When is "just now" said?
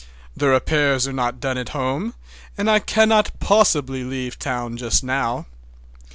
4.75-5.45